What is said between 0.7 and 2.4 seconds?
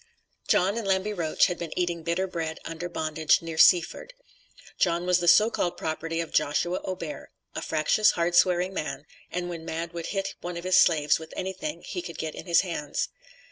and Lamby Roach had been eating bitter